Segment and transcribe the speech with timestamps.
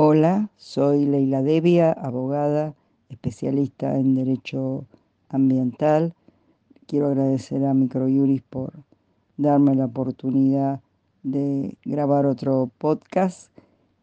[0.00, 2.76] Hola, soy Leila Devia, abogada,
[3.08, 4.86] especialista en Derecho
[5.28, 6.14] Ambiental.
[6.86, 8.84] Quiero agradecer a Microjuris por
[9.38, 10.82] darme la oportunidad
[11.24, 13.50] de grabar otro podcast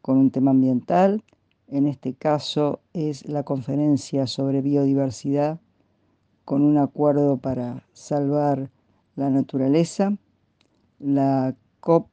[0.01, 1.23] con un tema ambiental.
[1.69, 5.61] En este caso es la conferencia sobre biodiversidad
[6.43, 8.69] con un acuerdo para salvar
[9.15, 10.17] la naturaleza,
[10.99, 12.09] la COP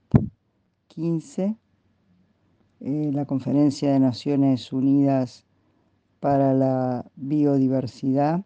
[0.86, 1.56] 15
[2.84, 5.44] eh, la Conferencia de Naciones Unidas
[6.18, 8.44] para la Biodiversidad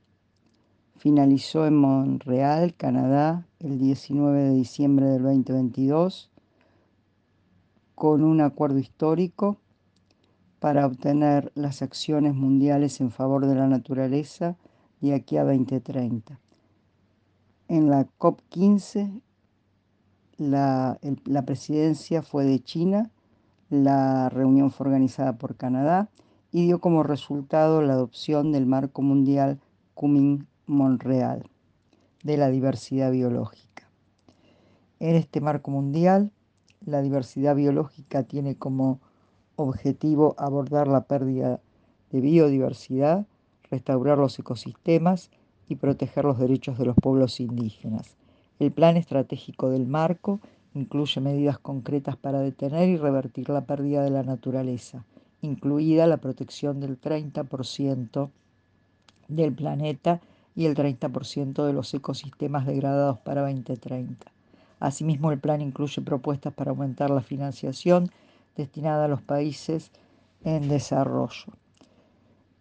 [0.98, 6.30] finalizó en Montreal, Canadá, el 19 de diciembre del 2022
[7.94, 9.56] con un acuerdo histórico
[10.60, 14.58] para obtener las acciones mundiales en favor de la naturaleza
[15.00, 16.38] de aquí a 2030.
[17.68, 19.22] En la COP15
[20.36, 23.10] la, la presidencia fue de China
[23.70, 26.08] la reunión fue organizada por Canadá
[26.52, 29.58] y dio como resultado la adopción del marco mundial
[29.94, 31.48] Cumming-Montreal
[32.22, 33.88] de la diversidad biológica.
[34.98, 36.30] En este marco mundial,
[36.84, 39.00] la diversidad biológica tiene como
[39.56, 41.60] objetivo abordar la pérdida
[42.10, 43.26] de biodiversidad,
[43.70, 45.30] restaurar los ecosistemas
[45.68, 48.16] y proteger los derechos de los pueblos indígenas.
[48.58, 50.40] El plan estratégico del marco
[50.76, 55.06] Incluye medidas concretas para detener y revertir la pérdida de la naturaleza,
[55.40, 58.28] incluida la protección del 30%
[59.28, 60.20] del planeta
[60.54, 64.30] y el 30% de los ecosistemas degradados para 2030.
[64.78, 68.10] Asimismo, el plan incluye propuestas para aumentar la financiación
[68.54, 69.90] destinada a los países
[70.44, 71.54] en desarrollo.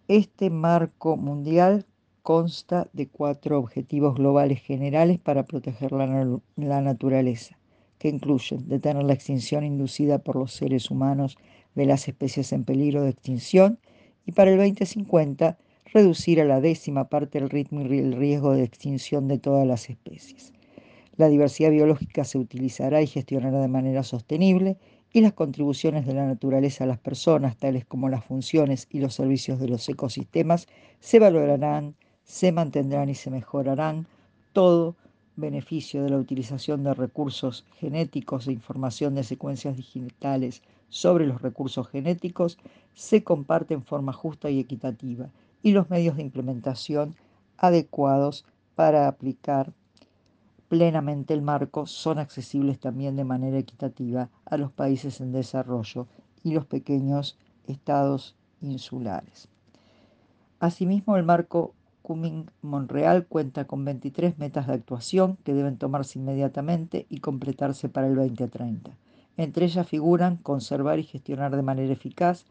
[0.07, 1.85] Este marco mundial
[2.23, 7.57] consta de cuatro objetivos globales generales para proteger la, naturaleza
[7.97, 11.37] que incluyen detener la extinción inducida por los seres humanos
[11.75, 13.79] de las especies en peligro de extinción
[14.25, 15.57] y para el 2050
[15.93, 19.89] reducir a la décima parte el ritmo y el riesgo de extinción de todas las
[19.89, 20.53] especies.
[21.17, 24.77] La diversidad biológica se utilizará y gestionará de manera sostenible
[25.13, 29.15] y las contribuciones de la naturaleza a las personas, tales como las funciones y los
[29.15, 30.67] servicios de los ecosistemas,
[30.99, 31.95] se valorarán,
[32.25, 34.07] se mantendrán y se mejorarán,
[34.51, 34.97] todo
[35.35, 41.87] beneficio de la utilización de recursos genéticos e información de secuencias digitales sobre los recursos
[41.89, 42.57] genéticos
[42.93, 45.29] se comparte en forma justa y equitativa
[45.61, 47.15] y los medios de implementación
[47.57, 48.45] adecuados
[48.75, 49.73] para aplicar
[50.67, 56.07] plenamente el marco son accesibles también de manera equitativa a los países en desarrollo
[56.43, 57.37] y los pequeños
[57.67, 59.47] estados insulares.
[60.59, 61.73] Asimismo, el marco
[62.05, 68.05] Cumming Monreal cuenta con 23 metas de actuación que deben tomarse inmediatamente y completarse para
[68.05, 68.91] el 2030.
[69.37, 72.45] Entre ellas figuran conservar y gestionar de manera eficaz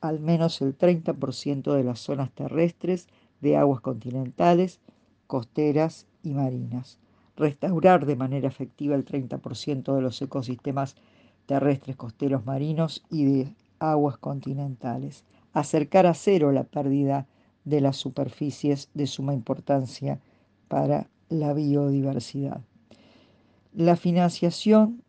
[0.00, 3.06] al menos el 30% de las zonas terrestres
[3.40, 4.80] de aguas continentales,
[5.28, 6.98] costeras y marinas,
[7.36, 10.96] restaurar de manera efectiva el 30% de los ecosistemas
[11.46, 15.22] terrestres, costeros, marinos y de aguas continentales,
[15.52, 17.28] acercar a cero la pérdida
[17.66, 20.18] de las superficies de suma importancia
[20.68, 22.62] para la biodiversidad.
[23.74, 25.02] La financiación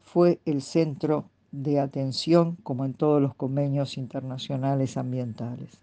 [0.00, 5.80] fue el centro de atención, como en todos los convenios internacionales ambientales.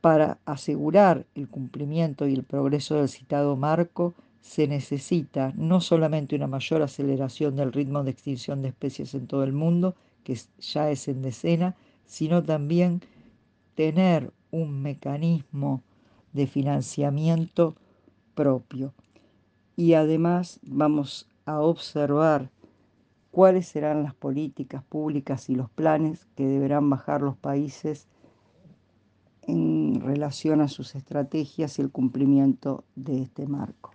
[0.00, 6.46] Para asegurar el cumplimiento y el progreso del citado marco, se necesita no solamente una
[6.46, 11.08] mayor aceleración del ritmo de extinción de especies en todo el mundo, que ya es
[11.08, 11.74] en decena,
[12.04, 13.00] sino también
[13.74, 15.82] tener un mecanismo
[16.32, 17.74] de financiamiento
[18.34, 18.94] propio.
[19.76, 22.50] Y además vamos a observar
[23.32, 28.06] cuáles serán las políticas públicas y los planes que deberán bajar los países
[29.42, 33.90] en relación a sus estrategias y el cumplimiento de este marco.